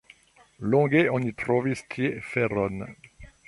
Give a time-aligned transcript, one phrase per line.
[0.73, 2.85] Longe oni trovis tie feron.